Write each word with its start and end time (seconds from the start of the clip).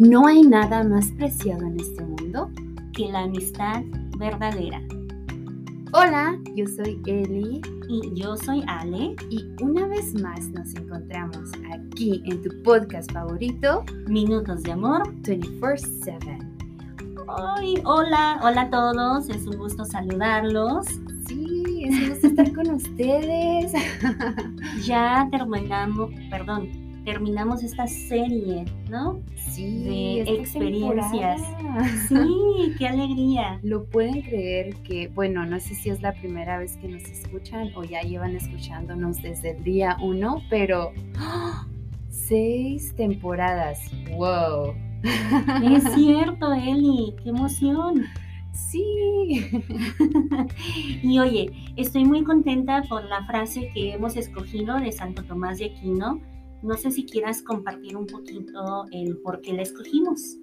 No 0.00 0.26
hay 0.26 0.40
nada 0.40 0.82
más 0.82 1.12
preciado 1.12 1.66
en 1.66 1.78
este 1.78 2.02
mundo 2.02 2.50
que 2.94 3.12
la 3.12 3.24
amistad 3.24 3.82
verdadera. 4.16 4.80
Hola, 5.92 6.38
yo 6.56 6.66
soy 6.66 7.02
Eli 7.04 7.60
Y 7.86 8.14
yo 8.14 8.34
soy 8.38 8.64
Ale. 8.66 9.14
y 9.28 9.44
una 9.62 9.86
vez 9.88 10.14
más 10.14 10.48
nos 10.52 10.74
encontramos 10.74 11.50
aquí 11.70 12.22
en 12.24 12.40
tu 12.40 12.62
podcast 12.62 13.12
favorito, 13.12 13.84
Minutos 14.06 14.62
de 14.62 14.72
amor. 14.72 15.02
24/7. 15.20 16.38
Ay, 17.58 17.74
hola, 17.84 18.40
hola 18.42 18.62
a 18.62 18.70
todos. 18.70 19.28
Es 19.28 19.46
un 19.46 19.58
gusto 19.58 19.84
saludarlos. 19.84 20.86
Sí, 21.28 21.84
es 21.84 21.94
un 21.94 22.08
gusto 22.08 22.26
estar 22.28 22.54
con 22.54 22.70
ustedes. 22.70 23.72
Ya 24.86 25.28
terminamos, 25.30 26.10
perdón, 26.30 26.70
terminamos 27.04 27.62
esta 27.62 27.86
serie, 27.86 28.64
¿no? 28.88 29.20
Sí, 29.36 29.84
De 30.24 30.34
experiencias. 30.34 31.40
temporada. 31.42 31.88
Sí, 32.08 32.74
qué 32.78 32.86
alegría. 32.88 33.58
Lo 33.62 33.84
pueden 33.84 34.22
creer 34.22 34.74
que, 34.82 35.08
bueno, 35.08 35.44
no 35.46 35.58
sé 35.60 35.74
si 35.74 35.90
es 35.90 36.02
la 36.02 36.12
primera 36.12 36.58
vez 36.58 36.76
que 36.76 36.88
nos 36.88 37.02
escuchan 37.04 37.70
o 37.74 37.84
ya 37.84 38.02
llevan 38.02 38.36
escuchándonos 38.36 39.22
desde 39.22 39.52
el 39.56 39.64
día 39.64 39.96
uno, 40.02 40.42
pero 40.50 40.92
seis 42.08 42.94
temporadas. 42.96 43.80
¡Wow! 44.16 44.74
Es 45.64 45.84
cierto, 45.94 46.52
Eli, 46.52 47.14
qué 47.22 47.30
emoción. 47.30 48.04
Sí. 48.52 49.46
Y 51.02 51.18
oye, 51.18 51.50
estoy 51.76 52.04
muy 52.04 52.22
contenta 52.24 52.82
por 52.88 53.04
la 53.04 53.24
frase 53.26 53.70
que 53.72 53.94
hemos 53.94 54.16
escogido 54.16 54.78
de 54.78 54.92
Santo 54.92 55.24
Tomás 55.24 55.58
de 55.58 55.66
Aquino. 55.66 56.20
No 56.62 56.76
sé 56.76 56.90
si 56.90 57.06
quieras 57.06 57.42
compartir 57.42 57.96
un 57.96 58.06
poquito 58.06 58.84
el 58.92 59.16
por 59.18 59.40
qué 59.40 59.54
la 59.54 59.62
escogimos. 59.62 60.36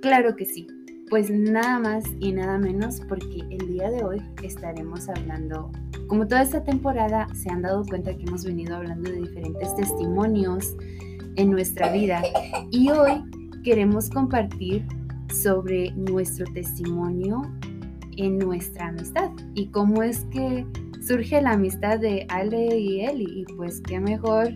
Claro 0.00 0.34
que 0.34 0.46
sí. 0.46 0.66
Pues 1.10 1.30
nada 1.30 1.78
más 1.78 2.04
y 2.20 2.32
nada 2.32 2.58
menos 2.58 3.00
porque 3.08 3.40
el 3.50 3.72
día 3.72 3.90
de 3.90 4.04
hoy 4.04 4.22
estaremos 4.42 5.08
hablando, 5.08 5.70
como 6.06 6.26
toda 6.26 6.42
esta 6.42 6.62
temporada 6.62 7.26
se 7.34 7.50
han 7.50 7.62
dado 7.62 7.82
cuenta 7.84 8.14
que 8.16 8.24
hemos 8.24 8.44
venido 8.44 8.76
hablando 8.76 9.10
de 9.10 9.22
diferentes 9.22 9.74
testimonios 9.74 10.76
en 11.36 11.50
nuestra 11.50 11.90
vida 11.92 12.22
y 12.70 12.90
hoy 12.90 13.22
queremos 13.64 14.10
compartir 14.10 14.84
sobre 15.32 15.92
nuestro 15.92 16.44
testimonio 16.52 17.42
en 18.16 18.38
nuestra 18.38 18.88
amistad 18.88 19.30
y 19.54 19.68
cómo 19.68 20.02
es 20.02 20.24
que 20.26 20.66
surge 21.00 21.40
la 21.40 21.52
amistad 21.52 22.00
de 22.00 22.26
Ale 22.28 22.76
y 22.76 23.00
Eli 23.00 23.40
y 23.40 23.44
pues 23.54 23.80
qué 23.80 24.00
mejor 24.00 24.48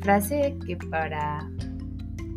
frase 0.00 0.58
que 0.66 0.76
para 0.76 1.48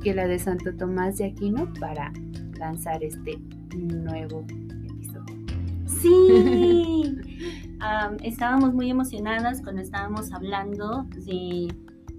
que 0.02 0.14
la 0.14 0.28
de 0.28 0.38
Santo 0.38 0.76
Tomás 0.76 1.18
de 1.18 1.26
Aquino 1.26 1.72
para 1.80 2.12
lanzar 2.60 3.04
este 3.04 3.40
nuevo 3.76 4.46
episodio. 4.86 5.46
Sí, 5.86 7.18
Am, 7.80 8.16
estábamos 8.24 8.74
muy 8.74 8.90
emocionadas 8.90 9.62
cuando 9.62 9.82
estábamos 9.82 10.32
hablando 10.32 11.06
de 11.26 11.68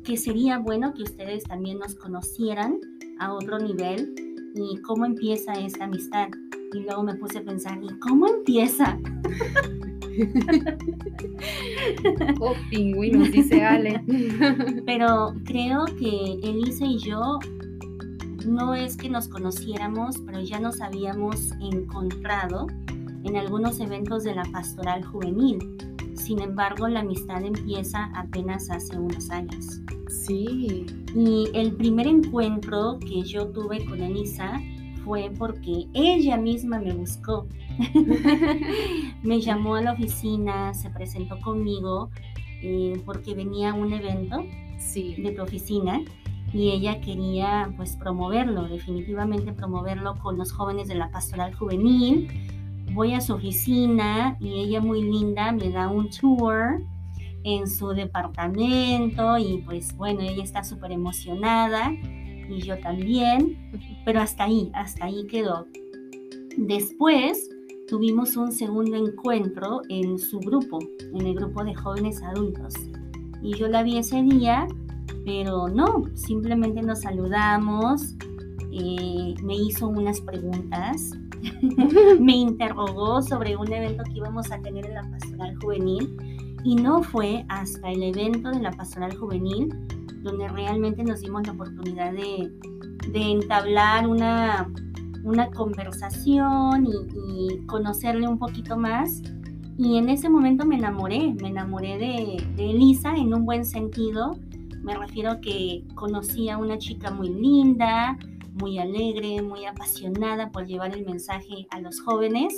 que 0.05 0.19
sería 0.19 0.59
bueno 0.59 0.93
que 0.93 1.05
ustedes 1.05 1.45
también 1.45 1.79
nos 1.79 1.95
conocieran 1.95 2.79
a 3.19 3.33
otro 3.33 3.59
nivel 3.59 4.15
y 4.55 4.77
cómo 4.83 5.07
empieza 5.07 5.55
esta 5.55 5.85
amistad. 5.85 6.29
Y 6.75 6.81
luego 6.81 7.03
me 7.03 7.15
puse 7.15 7.39
a 7.39 7.45
pensar, 7.45 7.79
¿y 7.83 7.99
cómo 8.01 8.29
empieza? 8.29 8.99
Oh, 12.41 12.55
pingüinos, 12.71 13.31
dice 13.31 13.63
Ale. 13.63 14.03
Pero 14.87 15.35
creo 15.45 15.85
que 15.99 16.39
Elisa 16.43 16.85
y 16.85 16.99
yo 16.99 17.39
no 18.47 18.75
es 18.75 18.97
que 18.97 19.09
nos 19.09 19.29
conociéramos, 19.29 20.19
pero 20.27 20.41
ya 20.41 20.61
nos 20.61 20.81
habíamos 20.81 21.53
encontrado 21.61 22.67
en 23.25 23.37
algunos 23.37 23.81
eventos 23.81 24.25
de 24.25 24.35
la 24.35 24.45
pastoral 24.45 25.05
juvenil. 25.05 25.59
Sin 26.15 26.41
embargo, 26.41 26.89
la 26.89 27.01
amistad 27.01 27.43
empieza 27.43 28.11
apenas 28.15 28.71
hace 28.71 28.99
unos 28.99 29.31
años. 29.31 29.81
Sí, 30.09 30.87
Y 31.15 31.49
el 31.55 31.73
primer 31.73 32.07
encuentro 32.07 32.99
que 32.99 33.23
yo 33.23 33.47
tuve 33.49 33.85
con 33.85 34.01
Elisa 34.01 34.61
fue 35.05 35.31
porque 35.39 35.87
ella 35.93 36.37
misma 36.37 36.81
me 36.81 36.93
buscó. 36.93 37.47
me 39.23 39.41
llamó 39.41 39.75
a 39.77 39.83
la 39.83 39.93
oficina, 39.93 40.73
se 40.75 40.91
presentó 40.91 41.41
conmigo 41.41 42.11
eh, 42.63 43.01
porque 43.05 43.35
venía 43.35 43.75
un 43.75 43.93
evento 43.93 44.45
sí. 44.79 45.15
de 45.19 45.33
tu 45.33 45.43
oficina 45.43 46.01
y 46.53 46.71
ella 46.71 47.01
quería 47.01 47.73
pues 47.77 47.97
promoverlo, 47.97 48.69
definitivamente 48.69 49.53
promoverlo 49.53 50.17
con 50.17 50.39
los 50.39 50.53
jóvenes 50.53 50.89
de 50.89 50.95
la 50.95 51.11
pastoral 51.11 51.55
juvenil. 51.55 52.29
Voy 52.93 53.15
a 53.15 53.21
su 53.21 53.35
oficina 53.35 54.37
y 54.41 54.61
ella 54.61 54.81
muy 54.81 55.03
linda 55.03 55.51
me 55.51 55.71
da 55.71 55.89
un 55.89 56.11
tour 56.11 56.81
en 57.43 57.69
su 57.69 57.89
departamento 57.89 59.37
y 59.37 59.59
pues 59.67 59.97
bueno, 59.97 60.21
ella 60.21 60.45
está 60.45 60.63
súper 60.63 60.93
emocionada 60.93 61.93
y 62.49 62.63
yo 62.63 62.79
también, 62.79 63.59
pero 64.05 64.21
hasta 64.21 64.45
ahí, 64.45 64.71
hasta 64.75 65.07
ahí 65.07 65.27
quedó. 65.27 65.67
Después 66.57 67.51
tuvimos 67.89 68.37
un 68.37 68.53
segundo 68.53 68.97
encuentro 68.97 69.83
en 69.89 70.19
su 70.19 70.39
grupo, 70.41 70.79
en 71.01 71.27
el 71.27 71.35
grupo 71.35 71.65
de 71.65 71.75
jóvenes 71.75 72.23
adultos. 72.23 72.75
Y 73.43 73.55
yo 73.55 73.69
la 73.69 73.83
vi 73.83 73.99
ese 73.99 74.23
día, 74.23 74.67
pero 75.25 75.69
no, 75.69 76.05
simplemente 76.15 76.83
nos 76.83 77.03
saludamos, 77.03 78.15
eh, 78.73 79.35
me 79.43 79.55
hizo 79.55 79.89
unas 79.89 80.21
preguntas, 80.21 81.13
me 82.21 82.33
interrogó 82.33 83.21
sobre 83.23 83.57
un 83.57 83.73
evento 83.73 84.03
que 84.05 84.19
íbamos 84.19 84.51
a 84.51 84.61
tener 84.61 84.87
en 84.87 84.95
la 84.95 85.11
pastoral 85.11 85.57
juvenil 85.57 86.17
y 86.65 86.77
no 86.77 87.03
fue 87.03 87.45
hasta 87.49 87.91
el 87.91 88.03
evento 88.03 88.51
de 88.51 88.61
la 88.61 88.73
pastoral 88.73 89.15
juvenil 89.17 89.69
donde 90.25 90.49
realmente 90.49 91.05
nos 91.05 91.21
dimos 91.21 91.47
la 91.47 91.53
oportunidad 91.53 92.13
de, 92.13 92.51
entablar 93.15 94.09
una, 94.09 94.67
conversación 95.55 96.87
y, 96.87 97.53
y 97.55 97.67
conocerle 97.67 98.27
un 98.27 98.39
poquito 98.39 98.77
más. 98.77 99.23
Y 99.77 99.99
en 99.99 100.09
ese 100.09 100.29
momento 100.29 100.65
me 100.65 100.77
enamoré, 100.77 101.35
me 101.41 101.49
enamoré 101.49 101.99
de, 101.99 102.45
de 102.57 102.71
Elisa 102.71 103.15
en 103.15 103.35
un 103.35 103.45
buen 103.45 103.65
sentido. 103.65 104.33
Me 104.83 104.97
refiero 104.97 105.41
que 105.41 105.85
conocí 105.95 106.49
a 106.49 106.59
una 106.59 106.79
chica 106.79 107.11
muy 107.11 107.29
linda, 107.29 108.19
muy 108.55 108.79
alegre, 108.79 109.43
muy 109.43 109.65
apasionada 109.65 110.51
por 110.51 110.67
llevar 110.67 110.97
el 110.97 111.05
mensaje 111.05 111.67
a 111.71 111.81
los 111.81 112.01
jóvenes. 112.01 112.55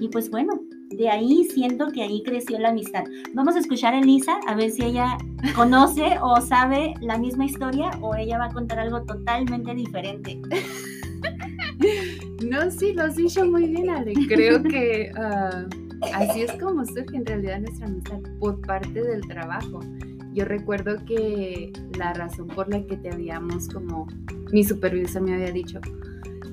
Y 0.00 0.08
pues 0.08 0.30
bueno, 0.30 0.60
de 0.88 1.08
ahí 1.08 1.44
siento 1.52 1.88
que 1.92 2.02
ahí 2.02 2.22
creció 2.24 2.58
la 2.58 2.70
amistad. 2.70 3.04
Vamos 3.34 3.54
a 3.54 3.58
escuchar 3.60 3.94
a 3.94 4.00
Elisa 4.00 4.40
a 4.46 4.54
ver 4.54 4.70
si 4.70 4.82
ella 4.82 5.18
conoce 5.54 6.16
o 6.22 6.40
sabe 6.40 6.94
la 7.00 7.18
misma 7.18 7.44
historia 7.44 7.90
o 8.00 8.14
ella 8.14 8.38
va 8.38 8.46
a 8.46 8.52
contar 8.52 8.80
algo 8.80 9.02
totalmente 9.02 9.74
diferente. 9.74 10.40
No, 12.48 12.70
sí, 12.70 12.94
lo 12.94 13.04
has 13.04 13.16
dicho 13.16 13.44
muy 13.44 13.68
bien, 13.68 13.90
Ale. 13.90 14.14
Creo 14.28 14.62
que 14.62 15.12
ah, 15.16 15.66
así 16.14 16.42
es 16.42 16.52
como 16.52 16.84
surge 16.84 17.16
en 17.16 17.26
realidad 17.26 17.60
nuestra 17.60 17.86
amistad, 17.86 18.18
por 18.38 18.60
parte 18.62 19.02
del 19.02 19.20
trabajo. 19.28 19.80
Yo 20.32 20.44
recuerdo 20.44 20.96
que 21.06 21.72
la 21.98 22.12
razón 22.14 22.48
por 22.48 22.68
la 22.70 22.84
que 22.86 22.96
te 22.96 23.10
habíamos 23.10 23.68
como 23.68 24.06
mi 24.52 24.64
supervisor 24.64 25.22
me 25.22 25.34
había 25.34 25.52
dicho, 25.52 25.80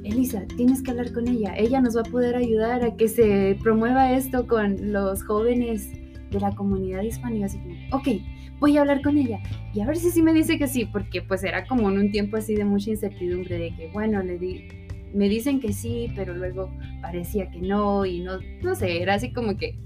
Elisa, 0.08 0.46
tienes 0.56 0.82
que 0.82 0.92
hablar 0.92 1.12
con 1.12 1.28
ella. 1.28 1.54
Ella 1.58 1.82
nos 1.82 1.98
va 1.98 2.02
a 2.02 2.12
poder 2.12 2.36
ayudar 2.36 2.84
a 2.84 2.96
que 2.96 3.08
se 3.08 3.58
promueva 3.62 4.14
esto 4.14 4.48
con 4.48 4.94
los 4.94 5.24
jóvenes 5.24 5.92
de 6.32 6.40
la 6.40 6.56
comunidad 6.56 7.02
hispana. 7.04 7.36
Y 7.36 7.44
así 7.44 7.58
como, 7.60 7.76
ok, 7.92 8.08
voy 8.60 8.78
a 8.78 8.82
hablar 8.82 9.02
con 9.02 9.18
ella. 9.18 9.40
Y 9.74 9.82
a 9.82 9.86
ver 9.86 9.98
si 9.98 10.12
sí 10.12 10.22
me 10.22 10.34
dice 10.34 10.58
que 10.58 10.68
sí, 10.68 10.86
porque 10.86 11.22
pues 11.22 11.44
era 11.44 11.66
como 11.66 11.90
en 11.90 11.98
un 11.98 12.12
tiempo 12.12 12.38
así 12.38 12.56
de 12.56 12.66
mucha 12.66 12.92
incertidumbre, 12.92 13.58
de 13.58 13.76
que 13.76 13.90
bueno, 13.94 14.24
le 14.24 14.38
di, 14.38 14.68
me 15.14 15.30
dicen 15.30 15.60
que 15.60 15.74
sí, 15.74 16.12
pero 16.16 16.34
luego 16.34 16.72
parecía 17.02 17.50
que 17.50 17.60
no 17.60 18.06
y 18.06 18.22
no, 18.22 18.40
no 18.62 18.76
sé, 18.76 19.02
era 19.02 19.16
así 19.16 19.32
como 19.32 19.58
que, 19.58 19.78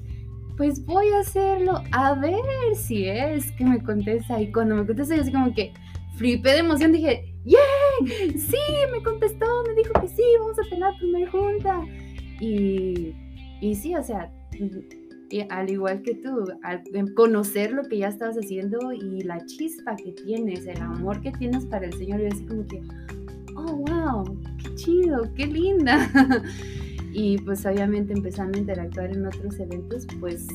pues 0.57 0.85
voy 0.85 1.07
a 1.09 1.19
hacerlo, 1.19 1.81
a 1.91 2.13
ver 2.15 2.75
si 2.75 3.05
es 3.07 3.51
que 3.53 3.65
me 3.65 3.81
contesta. 3.81 4.41
Y 4.41 4.51
cuando 4.51 4.75
me 4.75 4.85
contesta, 4.85 5.15
yo 5.15 5.21
así 5.21 5.31
como 5.31 5.53
que 5.53 5.73
flipé 6.15 6.51
de 6.51 6.59
emoción, 6.59 6.91
dije, 6.91 7.33
¡yay! 7.45 7.57
Sí, 8.07 8.57
me 8.91 9.03
contestó, 9.03 9.45
me 9.67 9.75
dijo 9.75 9.93
que 10.01 10.07
sí, 10.07 10.23
vamos 10.39 10.57
a 10.59 10.63
tener 10.63 10.79
la 10.79 10.97
primera 10.97 11.31
junta. 11.31 11.85
Y, 12.39 13.13
y 13.61 13.75
sí, 13.75 13.95
o 13.95 14.03
sea, 14.03 14.31
al 15.49 15.69
igual 15.69 16.01
que 16.01 16.15
tú, 16.15 16.45
al 16.63 16.83
conocer 17.15 17.71
lo 17.71 17.83
que 17.83 17.99
ya 17.99 18.09
estabas 18.09 18.35
haciendo 18.37 18.91
y 18.91 19.21
la 19.21 19.45
chispa 19.45 19.95
que 19.95 20.11
tienes, 20.11 20.65
el 20.65 20.81
amor 20.81 21.21
que 21.21 21.31
tienes 21.31 21.65
para 21.65 21.85
el 21.85 21.93
Señor, 21.93 22.21
yo 22.21 22.27
así 22.27 22.45
como 22.45 22.67
que, 22.67 22.81
oh, 23.55 23.75
wow, 23.75 24.37
qué 24.57 24.75
chido, 24.75 25.33
qué 25.35 25.47
linda. 25.47 26.09
y 27.13 27.37
pues 27.39 27.65
obviamente 27.65 28.13
empezando 28.13 28.57
a 28.57 28.61
interactuar 28.61 29.11
en 29.11 29.25
otros 29.25 29.59
eventos, 29.59 30.05
pues 30.19 30.47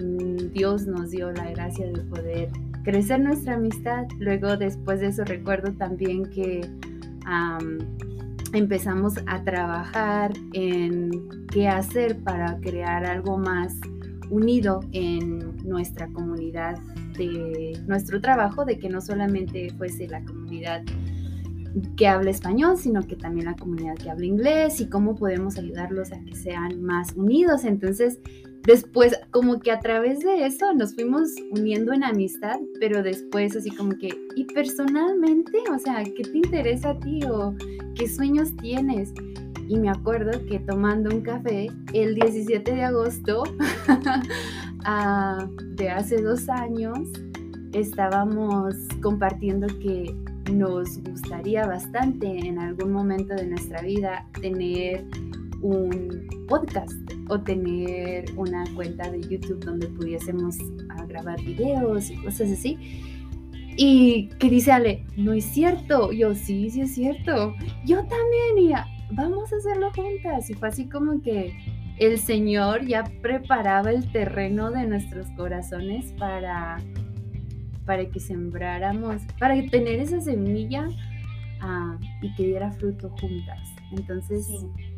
mm, 0.00 0.52
Dios 0.52 0.86
nos 0.86 1.10
dio 1.10 1.30
la 1.32 1.50
gracia 1.50 1.86
de 1.86 2.00
poder 2.02 2.48
crecer 2.84 3.20
nuestra 3.20 3.54
amistad. 3.54 4.06
Luego 4.18 4.56
después 4.56 5.00
de 5.00 5.08
eso 5.08 5.24
recuerdo 5.24 5.72
también 5.72 6.24
que 6.26 6.60
empezamos 8.52 9.14
a 9.26 9.42
trabajar 9.42 10.32
en 10.52 11.10
qué 11.50 11.68
hacer 11.68 12.22
para 12.22 12.60
crear 12.60 13.04
algo 13.04 13.36
más 13.38 13.74
unido 14.30 14.80
en 14.92 15.56
nuestra 15.64 16.06
comunidad 16.08 16.78
de 17.18 17.80
nuestro 17.86 18.20
trabajo, 18.20 18.64
de 18.64 18.78
que 18.78 18.88
no 18.88 19.00
solamente 19.00 19.70
fuese 19.76 20.06
la 20.08 20.24
comunidad 20.24 20.82
que 21.96 22.06
habla 22.06 22.30
español, 22.30 22.76
sino 22.76 23.02
que 23.06 23.16
también 23.16 23.46
la 23.46 23.56
comunidad 23.56 23.96
que 23.96 24.10
habla 24.10 24.26
inglés 24.26 24.80
y 24.80 24.88
cómo 24.88 25.16
podemos 25.16 25.58
ayudarlos 25.58 26.12
a 26.12 26.20
que 26.20 26.34
sean 26.34 26.82
más 26.82 27.12
unidos. 27.16 27.64
Entonces, 27.64 28.20
después, 28.62 29.18
como 29.34 29.58
que 29.58 29.72
a 29.72 29.80
través 29.80 30.20
de 30.20 30.46
eso 30.46 30.72
nos 30.74 30.94
fuimos 30.94 31.30
uniendo 31.50 31.92
en 31.92 32.04
amistad, 32.04 32.60
pero 32.78 33.02
después 33.02 33.56
así 33.56 33.68
como 33.68 33.98
que, 33.98 34.10
y 34.36 34.44
personalmente, 34.44 35.58
o 35.74 35.78
sea, 35.80 36.04
¿qué 36.04 36.22
te 36.22 36.38
interesa 36.38 36.90
a 36.90 37.00
ti 37.00 37.18
o 37.24 37.52
qué 37.96 38.08
sueños 38.08 38.54
tienes? 38.62 39.12
Y 39.66 39.76
me 39.76 39.90
acuerdo 39.90 40.30
que 40.46 40.60
tomando 40.60 41.10
un 41.12 41.22
café 41.22 41.66
el 41.92 42.14
17 42.14 42.76
de 42.76 42.84
agosto 42.84 43.42
ah, 44.84 45.48
de 45.74 45.90
hace 45.90 46.22
dos 46.22 46.48
años, 46.48 47.00
estábamos 47.72 48.76
compartiendo 49.02 49.66
que 49.80 50.14
nos 50.52 51.02
gustaría 51.02 51.66
bastante 51.66 52.28
en 52.38 52.60
algún 52.60 52.92
momento 52.92 53.34
de 53.34 53.48
nuestra 53.48 53.82
vida 53.82 54.28
tener 54.40 55.04
un 55.60 56.28
podcast 56.46 56.92
o 57.28 57.40
tener 57.40 58.26
una 58.36 58.64
cuenta 58.74 59.10
de 59.10 59.20
YouTube 59.20 59.64
donde 59.64 59.88
pudiésemos 59.88 60.56
ah, 60.90 61.04
grabar 61.06 61.40
videos 61.42 62.10
y 62.10 62.16
cosas 62.16 62.50
así. 62.50 62.78
Y 63.76 64.28
que 64.38 64.50
dice 64.50 64.72
Ale, 64.72 65.04
no 65.16 65.32
es 65.32 65.44
cierto. 65.44 66.12
Yo 66.12 66.34
sí, 66.34 66.70
sí 66.70 66.82
es 66.82 66.94
cierto. 66.94 67.54
Yo 67.84 68.04
también. 68.04 68.58
Y 68.58 68.72
vamos 69.12 69.52
a 69.52 69.56
hacerlo 69.56 69.90
juntas. 69.94 70.48
Y 70.50 70.54
fue 70.54 70.68
así 70.68 70.88
como 70.88 71.20
que 71.22 71.56
el 71.98 72.18
Señor 72.18 72.86
ya 72.86 73.04
preparaba 73.22 73.90
el 73.90 74.10
terreno 74.12 74.70
de 74.70 74.86
nuestros 74.86 75.28
corazones 75.36 76.12
para 76.18 76.78
para 77.84 78.06
que 78.08 78.18
sembráramos, 78.18 79.22
para 79.38 79.54
tener 79.66 80.00
esa 80.00 80.20
semilla 80.20 80.88
ah, 81.60 81.98
y 82.22 82.34
que 82.34 82.44
diera 82.44 82.72
fruto 82.72 83.10
juntas. 83.20 83.60
Entonces 83.92 84.48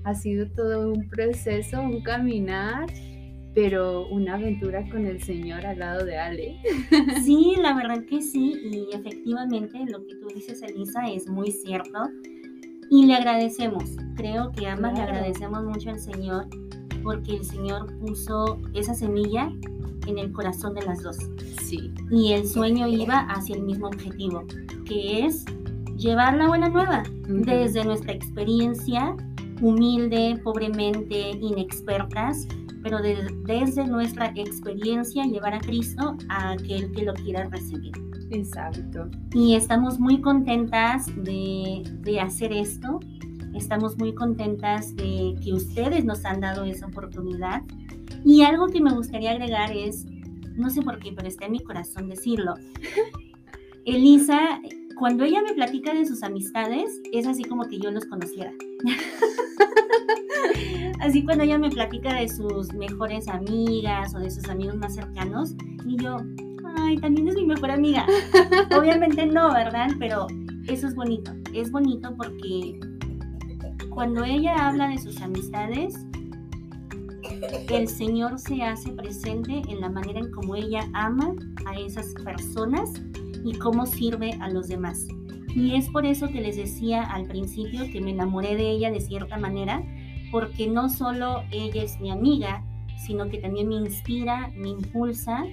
ha 0.06 0.14
sido 0.14 0.46
todo 0.46 0.92
un 0.92 1.08
proceso, 1.08 1.82
un 1.82 2.00
caminar, 2.00 2.86
pero 3.56 4.06
una 4.06 4.34
aventura 4.34 4.88
con 4.88 5.04
el 5.04 5.20
Señor 5.20 5.66
al 5.66 5.80
lado 5.80 6.04
de 6.04 6.16
Ale. 6.16 6.56
Sí, 7.24 7.56
la 7.60 7.74
verdad 7.74 8.04
que 8.04 8.22
sí, 8.22 8.54
y 8.70 8.94
efectivamente 8.94 9.84
lo 9.90 10.06
que 10.06 10.14
tú 10.14 10.28
dices, 10.32 10.62
Elisa, 10.62 11.10
es 11.10 11.28
muy 11.28 11.50
cierto. 11.50 12.08
Y 12.88 13.06
le 13.06 13.14
agradecemos, 13.14 13.82
creo 14.14 14.52
que 14.52 14.68
ambas 14.68 14.94
le 14.94 15.00
agradecemos 15.00 15.64
mucho 15.64 15.90
al 15.90 15.98
Señor 15.98 16.46
porque 17.02 17.34
el 17.34 17.44
Señor 17.44 17.98
puso 17.98 18.60
esa 18.74 18.94
semilla 18.94 19.50
en 20.06 20.18
el 20.18 20.30
corazón 20.32 20.74
de 20.74 20.82
las 20.82 21.02
dos. 21.02 21.18
Sí. 21.62 21.92
Y 22.12 22.32
el 22.32 22.46
sueño 22.46 22.86
iba 22.86 23.22
hacia 23.22 23.56
el 23.56 23.62
mismo 23.62 23.88
objetivo, 23.88 24.44
que 24.84 25.26
es 25.26 25.44
llevar 25.96 26.36
la 26.36 26.46
buena 26.46 26.68
nueva 26.68 27.02
desde 27.26 27.84
nuestra 27.84 28.12
experiencia 28.12 29.16
humilde, 29.60 30.40
pobremente, 30.42 31.30
inexpertas, 31.30 32.46
pero 32.82 32.98
desde 33.00 33.86
nuestra 33.86 34.32
experiencia 34.36 35.24
llevar 35.24 35.54
a 35.54 35.60
Cristo 35.60 36.16
a 36.28 36.52
aquel 36.52 36.92
que 36.92 37.04
lo 37.04 37.14
quiera 37.14 37.48
recibir. 37.48 37.92
Exacto. 38.30 39.08
Y 39.32 39.54
estamos 39.54 39.98
muy 39.98 40.20
contentas 40.20 41.06
de, 41.24 41.82
de 42.00 42.20
hacer 42.20 42.52
esto. 42.52 43.00
Estamos 43.54 43.96
muy 43.98 44.14
contentas 44.14 44.94
de 44.96 45.34
que 45.42 45.52
ustedes 45.52 46.04
nos 46.04 46.24
han 46.24 46.40
dado 46.40 46.64
esa 46.64 46.86
oportunidad 46.86 47.62
y 48.24 48.42
algo 48.42 48.66
que 48.66 48.80
me 48.80 48.92
gustaría 48.92 49.30
agregar 49.30 49.70
es, 49.72 50.04
no 50.56 50.68
sé 50.68 50.82
por 50.82 50.98
qué, 50.98 51.12
pero 51.12 51.28
está 51.28 51.46
en 51.46 51.52
mi 51.52 51.60
corazón 51.60 52.08
decirlo. 52.08 52.54
Elisa, 53.84 54.60
cuando 54.98 55.24
ella 55.24 55.42
me 55.42 55.54
platica 55.54 55.94
de 55.94 56.06
sus 56.06 56.22
amistades, 56.22 57.00
es 57.12 57.26
así 57.26 57.44
como 57.44 57.68
que 57.68 57.78
yo 57.78 57.90
los 57.90 58.04
conociera. 58.06 58.52
así 61.06 61.24
cuando 61.24 61.44
ella 61.44 61.58
me 61.58 61.70
platica 61.70 62.14
de 62.14 62.28
sus 62.28 62.72
mejores 62.74 63.28
amigas 63.28 64.14
o 64.14 64.18
de 64.18 64.30
sus 64.30 64.48
amigos 64.48 64.76
más 64.76 64.94
cercanos, 64.94 65.54
y 65.84 65.96
yo, 65.96 66.18
ay, 66.78 66.98
también 66.98 67.28
es 67.28 67.34
mi 67.36 67.46
mejor 67.46 67.70
amiga. 67.70 68.06
Obviamente 68.78 69.24
no, 69.26 69.52
¿verdad? 69.52 69.88
Pero 69.98 70.26
eso 70.66 70.86
es 70.88 70.94
bonito. 70.94 71.32
Es 71.54 71.70
bonito 71.70 72.14
porque 72.16 72.78
cuando 73.90 74.24
ella 74.24 74.68
habla 74.68 74.88
de 74.88 74.98
sus 74.98 75.20
amistades, 75.22 75.94
el 77.70 77.88
Señor 77.88 78.38
se 78.38 78.62
hace 78.62 78.92
presente 78.92 79.62
en 79.68 79.80
la 79.80 79.88
manera 79.88 80.20
en 80.20 80.30
cómo 80.30 80.56
ella 80.56 80.88
ama 80.92 81.34
a 81.66 81.78
esas 81.78 82.14
personas 82.24 82.92
y 83.44 83.56
cómo 83.58 83.86
sirve 83.86 84.32
a 84.40 84.50
los 84.50 84.68
demás. 84.68 85.06
Y 85.54 85.74
es 85.74 85.88
por 85.88 86.04
eso 86.04 86.28
que 86.28 86.40
les 86.40 86.56
decía 86.56 87.02
al 87.02 87.26
principio 87.26 87.90
que 87.90 88.00
me 88.00 88.10
enamoré 88.10 88.56
de 88.56 88.70
ella 88.70 88.90
de 88.90 89.00
cierta 89.00 89.38
manera, 89.38 89.82
porque 90.36 90.66
no 90.66 90.90
solo 90.90 91.44
ella 91.50 91.82
es 91.82 91.98
mi 91.98 92.10
amiga, 92.10 92.62
sino 92.98 93.26
que 93.30 93.38
también 93.38 93.68
me 93.68 93.76
inspira, 93.76 94.52
me 94.54 94.68
impulsa 94.68 95.46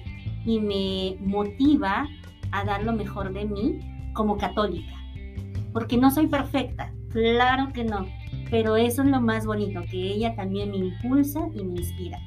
y 0.44 0.60
me 0.60 1.16
motiva 1.24 2.06
a 2.52 2.64
dar 2.66 2.84
lo 2.84 2.92
mejor 2.92 3.32
de 3.32 3.46
mí 3.46 3.80
como 4.12 4.36
católica. 4.36 4.92
Porque 5.72 5.96
no 5.96 6.10
soy 6.10 6.26
perfecta, 6.26 6.92
claro 7.08 7.72
que 7.72 7.82
no, 7.82 8.06
pero 8.50 8.76
eso 8.76 9.00
es 9.00 9.08
lo 9.08 9.22
más 9.22 9.46
bonito, 9.46 9.80
que 9.90 9.96
ella 9.96 10.36
también 10.36 10.70
me 10.70 10.76
impulsa 10.76 11.48
y 11.54 11.64
me 11.64 11.80
inspira. 11.80 12.18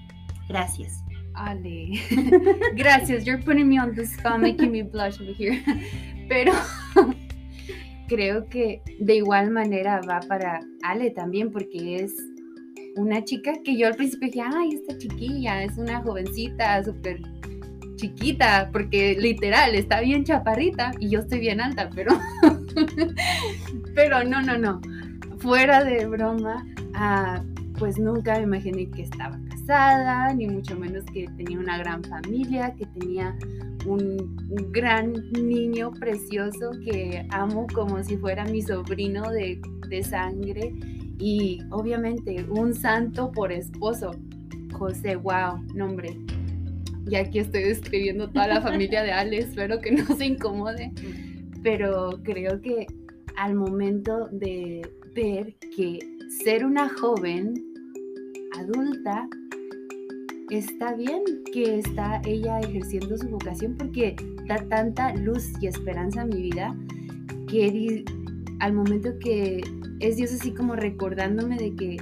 Gracias. 0.50 1.04
Ale, 1.36 1.92
gracias. 2.76 3.24
You're 3.24 3.44
putting 3.44 3.70
me 3.70 3.80
on 3.80 3.94
the 3.94 4.02
spot, 4.02 4.40
making 4.40 4.72
me 4.72 4.82
blush 4.82 5.22
over 5.22 5.36
here. 5.36 5.64
Pero 6.28 6.54
creo 8.08 8.50
que 8.50 8.82
de 9.00 9.18
igual 9.18 9.52
manera 9.52 10.02
va 10.10 10.22
para 10.22 10.60
Ale 10.82 11.12
también, 11.12 11.52
porque 11.52 11.98
es 11.98 12.16
una 12.98 13.24
chica 13.24 13.54
que 13.64 13.78
yo 13.78 13.88
al 13.88 13.96
principio 13.96 14.28
dije, 14.28 14.42
ay, 14.42 14.74
esta 14.74 14.98
chiquilla 14.98 15.64
es 15.64 15.78
una 15.78 16.02
jovencita 16.02 16.84
súper 16.84 17.22
chiquita, 17.96 18.70
porque 18.72 19.16
literal 19.20 19.76
está 19.76 20.02
bien 20.02 20.24
chaparrita 20.24 20.92
y 21.00 21.10
yo 21.10 21.20
estoy 21.20 21.40
bien 21.40 21.62
alta, 21.62 21.90
pero, 21.94 22.20
pero 23.96 24.24
no, 24.24 24.42
no, 24.42 24.58
no. 24.58 24.82
Fuera 25.40 25.84
de 25.84 26.08
broma, 26.08 26.66
ah, 26.94 27.44
pues 27.78 28.00
nunca 28.00 28.36
me 28.38 28.44
imaginé 28.44 28.90
que 28.90 29.04
estaba 29.04 29.40
casada, 29.50 30.34
ni 30.34 30.48
mucho 30.48 30.78
menos 30.78 31.04
que 31.06 31.28
tenía 31.38 31.60
una 31.60 31.78
gran 31.78 32.04
familia, 32.04 32.74
que 32.76 32.86
tenía 32.88 33.38
un, 33.86 34.36
gran 34.72 35.14
niño 35.32 35.92
precioso 35.92 36.72
que 36.84 37.26
amo 37.30 37.68
como 37.74 38.04
si 38.04 38.18
fuera 38.18 38.46
mi 38.46 38.62
sobrino 38.62 39.30
de, 39.32 39.62
de 39.90 40.04
sangre 40.04 40.74
y 41.20 41.60
obviamente 41.72 42.46
un 42.50 42.74
santo 42.74 43.32
por 43.32 43.52
esposo. 43.52 44.12
José, 44.74 45.16
wow, 45.16 45.62
nombre. 45.74 46.18
Y 47.10 47.16
aquí 47.16 47.40
estoy 47.40 47.64
describiendo 47.64 48.30
toda 48.30 48.48
la 48.48 48.62
familia 48.62 49.02
de 49.02 49.12
Ale, 49.12 49.40
espero 49.40 49.80
que 49.80 49.92
no 49.92 50.06
se 50.18 50.26
incomode, 50.26 50.92
pero 51.64 52.20
creo 52.24 52.62
que 52.62 52.86
al 53.38 53.56
momento 53.56 54.28
de 54.32 54.82
ver 55.16 55.56
que 55.76 56.00
ser 56.44 56.66
una 56.66 56.90
joven 56.90 57.54
adulta 58.60 59.28
está 60.50 60.94
bien 60.94 61.22
que 61.54 61.80
está 61.80 62.22
ella 62.26 62.60
ejerciendo 62.60 63.18
su 63.18 63.28
vocación 63.30 63.76
porque 63.78 64.16
da 64.48 64.58
tanta 64.70 65.14
luz 65.16 65.52
y 65.62 65.68
esperanza 65.68 66.22
a 66.22 66.26
mi 66.26 66.42
vida 66.44 66.76
que 67.48 68.04
al 68.60 68.74
momento 68.74 69.10
que 69.20 69.62
es 70.00 70.18
Dios 70.18 70.34
así 70.34 70.52
como 70.52 70.76
recordándome 70.76 71.58
de 71.58 71.76
que 71.76 71.98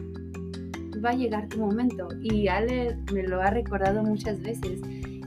va 1.03 1.11
a 1.11 1.15
llegar 1.15 1.47
tu 1.47 1.59
momento. 1.59 2.07
Y 2.21 2.47
Ale 2.47 2.97
me 3.13 3.23
lo 3.23 3.41
ha 3.41 3.49
recordado 3.49 4.03
muchas 4.03 4.41
veces. 4.41 4.81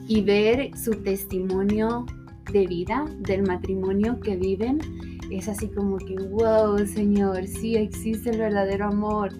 Y 0.06 0.22
ver 0.22 0.70
su 0.76 0.92
testimonio 1.02 2.06
de 2.52 2.66
vida 2.66 3.04
del 3.20 3.42
matrimonio 3.42 4.18
que 4.20 4.36
viven 4.36 4.78
es 5.30 5.48
así 5.48 5.68
como 5.68 5.98
que, 5.98 6.14
wow, 6.16 6.78
Señor, 6.86 7.46
sí 7.46 7.76
existe 7.76 8.30
el 8.30 8.38
verdadero 8.38 8.86
amor 8.86 9.32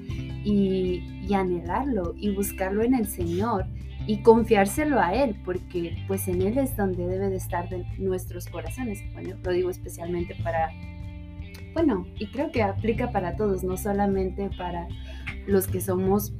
y, 0.44 1.02
anhelarlo 1.34 2.14
y 2.16 2.34
buscarlo 2.34 2.82
en 2.82 2.94
el 2.94 3.06
Señor 3.06 3.66
y 4.06 4.22
confiárselo 4.22 4.98
a 4.98 5.12
Él, 5.12 5.36
porque 5.44 5.94
pues 6.06 6.26
en 6.26 6.40
Él 6.40 6.56
es 6.56 6.74
donde 6.74 7.06
debe 7.06 7.28
de 7.28 7.36
estar 7.36 7.68
de 7.68 7.84
nuestros 7.98 8.46
corazones. 8.46 9.00
Bueno, 9.12 9.36
lo 9.42 9.50
digo 9.52 9.68
especialmente 9.68 10.34
para, 10.42 10.70
bueno, 11.78 12.08
y 12.18 12.26
creo 12.26 12.50
que 12.50 12.60
aplica 12.60 13.12
para 13.12 13.36
todos, 13.36 13.62
no 13.62 13.76
solamente 13.76 14.50
para 14.58 14.88
los 15.46 15.68
que 15.68 15.80
somos 15.80 16.32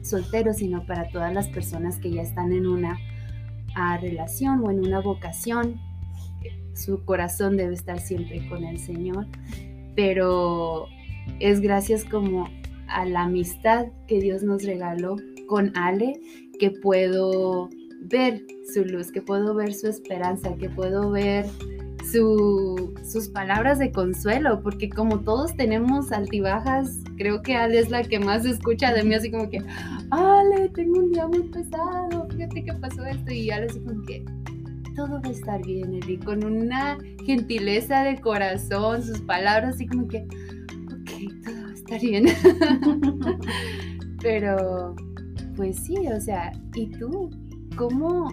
solteros, 0.00 0.56
sino 0.56 0.86
para 0.86 1.10
todas 1.10 1.30
las 1.34 1.46
personas 1.48 1.98
que 1.98 2.10
ya 2.10 2.22
están 2.22 2.54
en 2.54 2.66
una 2.66 2.98
ah, 3.74 3.98
relación 3.98 4.64
o 4.64 4.70
en 4.70 4.78
una 4.78 5.00
vocación. 5.00 5.78
Su 6.72 7.04
corazón 7.04 7.58
debe 7.58 7.74
estar 7.74 8.00
siempre 8.00 8.48
con 8.48 8.64
el 8.64 8.78
Señor, 8.78 9.26
pero 9.94 10.86
es 11.38 11.60
gracias 11.60 12.06
como 12.06 12.48
a 12.88 13.04
la 13.04 13.24
amistad 13.24 13.88
que 14.08 14.20
Dios 14.20 14.42
nos 14.42 14.64
regaló 14.64 15.16
con 15.48 15.76
Ale 15.76 16.18
que 16.58 16.70
puedo 16.70 17.68
ver 18.04 18.42
su 18.72 18.86
luz, 18.86 19.12
que 19.12 19.20
puedo 19.20 19.54
ver 19.54 19.74
su 19.74 19.86
esperanza, 19.86 20.56
que 20.56 20.70
puedo 20.70 21.10
ver 21.10 21.44
sus 22.12 23.28
palabras 23.28 23.78
de 23.78 23.90
consuelo, 23.90 24.60
porque 24.62 24.88
como 24.88 25.20
todos 25.20 25.56
tenemos 25.56 26.12
altibajas, 26.12 27.00
creo 27.16 27.42
que 27.42 27.56
Ale 27.56 27.78
es 27.78 27.90
la 27.90 28.02
que 28.02 28.18
más 28.18 28.44
escucha 28.44 28.92
de 28.92 29.02
mí, 29.02 29.14
así 29.14 29.30
como 29.30 29.48
que, 29.48 29.62
Ale, 30.10 30.68
tengo 30.70 31.00
un 31.00 31.12
día 31.12 31.26
muy 31.26 31.42
pesado, 31.44 32.28
fíjate 32.30 32.64
que 32.64 32.72
pasó 32.74 33.04
esto, 33.04 33.32
y 33.32 33.50
Ale 33.50 33.66
así 33.66 33.80
como 33.80 34.02
que, 34.02 34.24
todo 34.94 35.20
va 35.20 35.28
a 35.28 35.30
estar 35.30 35.64
bien, 35.64 35.94
Eli, 35.94 36.18
con 36.18 36.44
una 36.44 36.98
gentileza 37.24 38.04
de 38.04 38.20
corazón, 38.20 39.02
sus 39.02 39.20
palabras 39.20 39.74
así 39.74 39.86
como 39.86 40.06
que, 40.06 40.18
ok, 40.18 41.44
todo 41.44 41.62
va 41.62 41.68
a 41.68 41.72
estar 41.72 42.00
bien. 42.00 42.26
Pero, 44.22 44.94
pues 45.56 45.76
sí, 45.78 45.96
o 46.08 46.20
sea, 46.20 46.52
¿y 46.74 46.86
tú? 46.90 47.30
¿Cómo, 47.76 48.28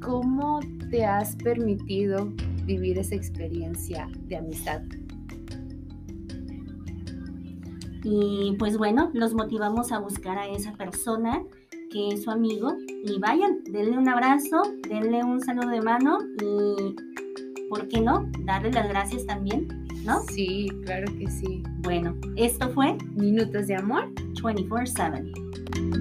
cómo 0.00 0.60
te 0.90 1.04
has 1.04 1.36
permitido 1.36 2.32
vivir 2.68 2.98
esa 2.98 3.14
experiencia 3.14 4.08
de 4.28 4.36
amistad? 4.36 4.82
Y 8.04 8.54
pues 8.58 8.76
bueno, 8.76 9.10
los 9.14 9.34
motivamos 9.34 9.90
a 9.90 9.98
buscar 9.98 10.38
a 10.38 10.46
esa 10.48 10.72
persona 10.74 11.42
que 11.90 12.10
es 12.10 12.24
su 12.24 12.30
amigo 12.30 12.76
y 13.04 13.18
vayan, 13.18 13.64
denle 13.64 13.96
un 13.96 14.08
abrazo, 14.08 14.62
denle 14.88 15.24
un 15.24 15.40
saludo 15.40 15.70
de 15.70 15.80
mano 15.80 16.18
y, 16.40 16.94
¿por 17.70 17.88
qué 17.88 18.00
no? 18.00 18.30
Darle 18.44 18.70
las 18.70 18.88
gracias 18.88 19.24
también, 19.26 19.66
¿no? 20.04 20.20
Sí, 20.32 20.68
claro 20.84 21.10
que 21.18 21.26
sí. 21.28 21.62
Bueno, 21.78 22.14
esto 22.36 22.68
fue 22.70 22.96
Minutos 23.14 23.66
de 23.66 23.76
Amor 23.76 24.12
24/7. 24.42 25.97